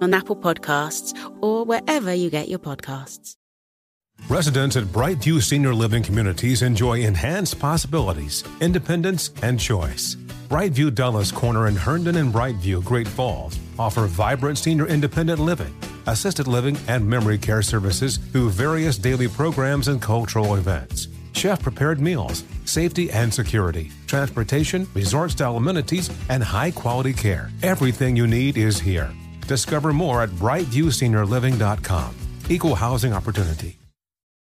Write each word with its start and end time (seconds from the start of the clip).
on 0.00 0.14
Apple 0.14 0.36
Podcasts, 0.36 1.14
or 1.40 1.64
wherever 1.64 2.12
you 2.12 2.30
get 2.30 2.48
your 2.48 2.58
podcasts. 2.58 3.36
Residents 4.28 4.76
at 4.76 4.84
Brightview 4.84 5.42
Senior 5.42 5.74
Living 5.74 6.02
Communities 6.02 6.62
enjoy 6.62 7.00
enhanced 7.00 7.58
possibilities, 7.58 8.42
independence, 8.60 9.30
and 9.42 9.60
choice. 9.60 10.16
Brightview 10.48 10.94
Dulles 10.94 11.30
Corner 11.30 11.68
in 11.68 11.76
Herndon 11.76 12.16
and 12.16 12.32
Brightview, 12.32 12.82
Great 12.84 13.06
Falls 13.06 13.58
offer 13.78 14.06
vibrant 14.06 14.58
senior 14.58 14.86
independent 14.86 15.38
living, 15.38 15.74
assisted 16.06 16.46
living, 16.46 16.76
and 16.88 17.06
memory 17.06 17.38
care 17.38 17.62
services 17.62 18.16
through 18.16 18.50
various 18.50 18.96
daily 18.96 19.28
programs 19.28 19.88
and 19.88 20.00
cultural 20.00 20.54
events. 20.54 21.08
Chef 21.32 21.62
prepared 21.62 22.00
meals, 22.00 22.44
safety 22.64 23.10
and 23.10 23.32
security, 23.32 23.90
transportation, 24.06 24.88
resort 24.94 25.30
style 25.30 25.56
amenities, 25.56 26.10
and 26.30 26.42
high 26.42 26.70
quality 26.70 27.12
care. 27.12 27.50
Everything 27.62 28.16
you 28.16 28.26
need 28.26 28.56
is 28.56 28.80
here. 28.80 29.10
Discover 29.46 29.92
more 29.92 30.22
at 30.22 30.30
brightviewseniorliving.com. 30.30 32.14
Equal 32.48 32.74
housing 32.74 33.12
opportunity. 33.12 33.78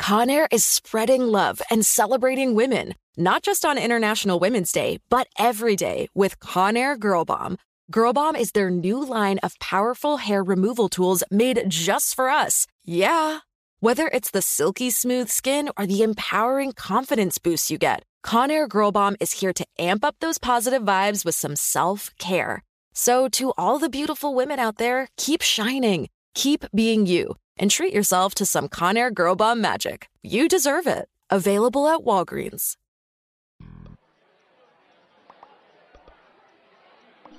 Conair 0.00 0.48
is 0.50 0.64
spreading 0.64 1.22
love 1.22 1.62
and 1.70 1.86
celebrating 1.86 2.56
women, 2.56 2.94
not 3.16 3.44
just 3.44 3.64
on 3.64 3.78
International 3.78 4.40
Women's 4.40 4.72
Day, 4.72 4.98
but 5.08 5.28
every 5.38 5.76
day 5.76 6.08
with 6.12 6.40
Conair 6.40 6.98
Girl 6.98 7.24
Bomb. 7.24 7.56
Girl 7.88 8.12
Bomb 8.12 8.34
is 8.34 8.50
their 8.50 8.68
new 8.68 9.04
line 9.04 9.38
of 9.44 9.58
powerful 9.60 10.16
hair 10.16 10.42
removal 10.42 10.88
tools 10.88 11.22
made 11.30 11.62
just 11.68 12.16
for 12.16 12.30
us. 12.30 12.66
Yeah. 12.84 13.40
Whether 13.78 14.08
it's 14.08 14.32
the 14.32 14.42
silky 14.42 14.90
smooth 14.90 15.28
skin 15.28 15.70
or 15.76 15.86
the 15.86 16.02
empowering 16.02 16.72
confidence 16.72 17.38
boost 17.38 17.70
you 17.70 17.78
get, 17.78 18.02
Conair 18.24 18.68
Girl 18.68 18.90
Bomb 18.90 19.16
is 19.20 19.32
here 19.32 19.52
to 19.52 19.66
amp 19.78 20.04
up 20.04 20.16
those 20.18 20.38
positive 20.38 20.82
vibes 20.82 21.24
with 21.24 21.36
some 21.36 21.54
self 21.54 22.10
care. 22.18 22.64
So, 22.92 23.28
to 23.30 23.52
all 23.56 23.78
the 23.78 23.88
beautiful 23.88 24.34
women 24.34 24.58
out 24.58 24.76
there, 24.76 25.08
keep 25.16 25.40
shining, 25.42 26.08
keep 26.34 26.64
being 26.74 27.06
you, 27.06 27.36
and 27.56 27.70
treat 27.70 27.94
yourself 27.94 28.34
to 28.36 28.46
some 28.46 28.68
Conair 28.68 29.12
Girl 29.12 29.34
Bomb 29.34 29.60
magic. 29.60 30.08
You 30.22 30.48
deserve 30.48 30.86
it. 30.86 31.08
Available 31.30 31.88
at 31.88 32.00
Walgreens. 32.00 32.76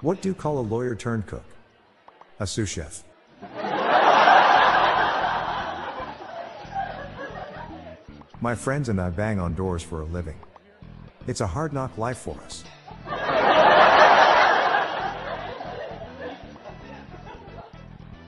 What 0.01 0.21
do 0.21 0.29
you 0.29 0.35
call 0.35 0.57
a 0.57 0.61
lawyer 0.61 0.95
turned 0.95 1.27
cook? 1.27 1.45
A 2.39 2.47
sous 2.47 2.67
chef. 2.67 3.03
My 8.41 8.55
friends 8.55 8.89
and 8.89 8.99
I 8.99 9.11
bang 9.11 9.39
on 9.39 9.53
doors 9.53 9.83
for 9.83 10.01
a 10.01 10.05
living. 10.05 10.37
It's 11.27 11.39
a 11.39 11.47
hard 11.47 11.71
knock 11.71 11.97
life 11.97 12.17
for 12.17 12.37
us. 12.41 12.65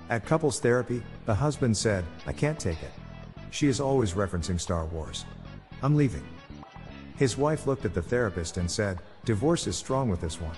At 0.10 0.26
couples 0.26 0.60
therapy, 0.60 1.02
the 1.26 1.34
husband 1.34 1.76
said, 1.76 2.06
I 2.28 2.34
can't 2.34 2.60
take 2.60 2.82
it. 2.84 2.92
She 3.50 3.68
is 3.68 3.80
always 3.80 4.14
referencing 4.14 4.60
Star 4.60 4.86
Wars. 4.86 5.26
I'm 5.82 5.96
leaving. 5.96 6.24
His 7.18 7.38
wife 7.38 7.66
looked 7.66 7.86
at 7.86 7.94
the 7.94 8.02
therapist 8.02 8.58
and 8.58 8.70
said, 8.70 9.00
Divorce 9.24 9.66
is 9.66 9.76
strong 9.76 10.10
with 10.10 10.22
this 10.22 10.40
one. 10.40 10.56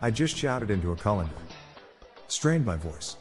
I 0.00 0.10
just 0.12 0.36
shouted 0.36 0.70
into 0.70 0.92
a 0.92 0.96
colander. 0.96 1.32
Strained 2.28 2.64
my 2.64 2.76
voice. 2.76 3.16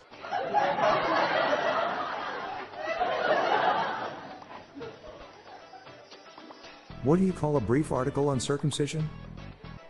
What 7.04 7.20
do 7.20 7.26
you 7.26 7.34
call 7.34 7.58
a 7.58 7.62
brief 7.62 7.92
article 7.92 8.30
on 8.30 8.40
circumcision? 8.40 9.10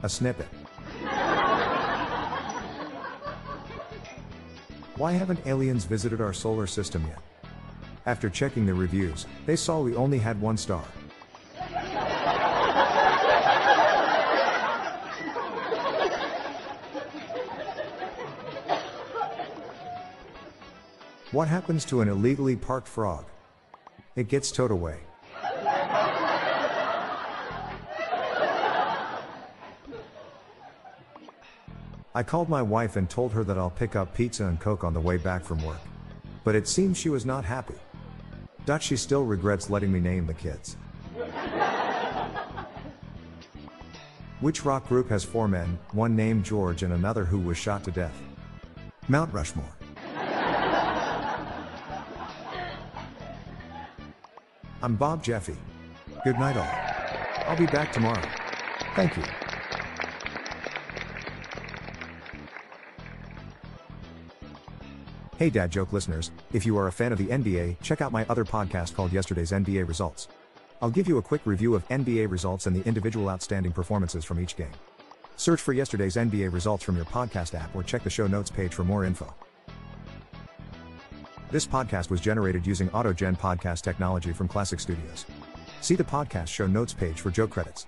A 0.02 0.10
snippet. 0.10 0.48
Why 4.96 5.12
haven't 5.12 5.46
aliens 5.46 5.86
visited 5.86 6.22
our 6.22 6.34
solar 6.34 6.66
system 6.66 7.06
yet? 7.08 7.20
After 8.08 8.32
checking 8.32 8.66
the 8.66 8.74
reviews, 8.74 9.28
they 9.46 9.56
saw 9.56 9.80
we 9.80 9.96
only 9.96 10.18
had 10.18 10.42
one 10.42 10.58
star. 10.58 10.84
What 21.32 21.48
happens 21.48 21.86
to 21.86 22.02
an 22.02 22.10
illegally 22.10 22.56
parked 22.56 22.88
frog? 22.88 23.26
It 24.16 24.28
gets 24.28 24.52
towed 24.52 24.72
away. 24.72 25.00
I 32.16 32.22
called 32.22 32.48
my 32.48 32.62
wife 32.62 32.96
and 32.96 33.10
told 33.10 33.32
her 33.32 33.44
that 33.44 33.58
I'll 33.58 33.72
pick 33.72 33.96
up 33.96 34.14
pizza 34.14 34.46
and 34.46 34.60
coke 34.60 34.84
on 34.84 34.94
the 34.94 35.00
way 35.00 35.18
back 35.18 35.44
from 35.44 35.64
work. 35.64 35.80
But 36.44 36.54
it 36.54 36.68
seems 36.68 36.96
she 36.96 37.10
was 37.10 37.26
not 37.26 37.44
happy. 37.44 37.74
Dutch 38.66 38.84
she 38.84 38.98
still 38.98 39.24
regrets 39.24 39.72
letting 39.72 39.92
me 39.92 40.00
name 40.00 40.28
the 40.28 40.34
kids. 40.36 40.78
Which 44.42 44.64
rock 44.64 44.88
group 44.88 45.10
has 45.10 45.24
four 45.24 45.48
men, 45.48 45.80
one 45.92 46.16
named 46.16 46.46
George 46.46 46.84
and 46.84 46.94
another 46.94 47.26
who 47.26 47.40
was 47.40 47.58
shot 47.58 47.84
to 47.86 47.92
death? 47.92 48.22
Mount 49.08 49.34
Rushmore. 49.34 49.66
I'm 54.84 54.96
Bob 54.98 55.24
Jeffy. 55.24 55.56
Good 56.24 56.38
night, 56.38 56.58
all. 56.58 57.50
I'll 57.50 57.58
be 57.58 57.66
back 57.66 57.92
tomorrow. 57.92 58.22
Thank 58.96 59.18
you. 59.18 59.24
Hey, 65.44 65.50
Dad 65.50 65.72
Joke 65.72 65.92
listeners, 65.92 66.32
if 66.54 66.66
you 66.66 66.78
are 66.78 66.88
a 66.88 66.92
fan 66.94 67.12
of 67.12 67.18
the 67.18 67.26
NBA, 67.26 67.82
check 67.82 68.00
out 68.00 68.14
my 68.14 68.26
other 68.30 68.46
podcast 68.46 68.96
called 68.96 69.12
Yesterday's 69.12 69.52
NBA 69.52 69.86
Results. 69.86 70.30
I'll 70.82 70.90
give 70.90 71.06
you 71.06 71.18
a 71.18 71.22
quick 71.22 71.42
review 71.44 71.76
of 71.76 71.86
NBA 71.90 72.32
results 72.32 72.66
and 72.66 72.74
the 72.74 72.88
individual 72.88 73.30
outstanding 73.30 73.74
performances 73.74 74.24
from 74.24 74.40
each 74.40 74.56
game. 74.56 74.72
Search 75.36 75.60
for 75.60 75.74
yesterday's 75.74 76.16
NBA 76.16 76.54
results 76.54 76.82
from 76.82 76.96
your 76.96 77.04
podcast 77.04 77.60
app 77.60 77.76
or 77.76 77.84
check 77.84 78.06
the 78.06 78.10
show 78.10 78.26
notes 78.26 78.50
page 78.50 78.74
for 78.74 78.86
more 78.86 79.04
info. 79.04 79.34
This 81.52 81.68
podcast 81.68 82.10
was 82.10 82.22
generated 82.22 82.66
using 82.66 82.88
AutoGen 82.92 83.38
podcast 83.38 83.82
technology 83.82 84.32
from 84.32 84.48
Classic 84.48 84.80
Studios. 84.80 85.26
See 85.82 85.96
the 85.96 86.06
podcast 86.06 86.48
show 86.48 86.68
notes 86.68 86.94
page 86.94 87.20
for 87.20 87.32
joke 87.32 87.50
credits. 87.50 87.88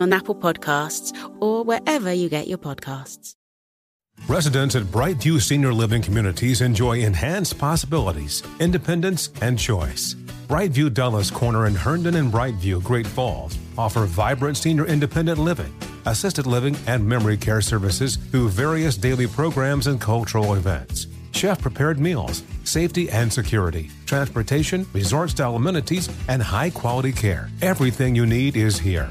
on 0.00 0.12
Apple 0.12 0.34
Podcasts 0.34 1.12
or 1.40 1.64
wherever 1.64 2.12
you 2.12 2.28
get 2.28 2.48
your 2.48 2.58
podcasts. 2.58 3.34
Residents 4.28 4.74
at 4.74 4.82
Brightview 4.84 5.40
Senior 5.40 5.72
Living 5.72 6.02
Communities 6.02 6.60
enjoy 6.60 6.98
enhanced 7.00 7.58
possibilities, 7.58 8.42
independence, 8.58 9.30
and 9.40 9.58
choice. 9.58 10.14
Brightview 10.48 10.92
Dulles 10.92 11.30
Corner 11.30 11.66
in 11.66 11.74
Herndon 11.74 12.16
and 12.16 12.32
Brightview, 12.32 12.82
Great 12.82 13.06
Falls, 13.06 13.56
offer 13.78 14.04
vibrant 14.04 14.56
senior 14.56 14.86
independent 14.86 15.38
living, 15.38 15.72
assisted 16.06 16.46
living, 16.46 16.76
and 16.86 17.06
memory 17.06 17.36
care 17.36 17.60
services 17.60 18.16
through 18.16 18.48
various 18.48 18.96
daily 18.96 19.26
programs 19.26 19.86
and 19.86 20.00
cultural 20.00 20.54
events. 20.54 21.06
Chef 21.32 21.60
prepared 21.60 22.00
meals, 22.00 22.42
safety 22.64 23.10
and 23.10 23.32
security, 23.32 23.90
transportation, 24.06 24.86
resort 24.92 25.30
style 25.30 25.54
amenities, 25.54 26.08
and 26.28 26.42
high 26.42 26.70
quality 26.70 27.12
care. 27.12 27.50
Everything 27.60 28.16
you 28.16 28.26
need 28.26 28.56
is 28.56 28.78
here. 28.78 29.10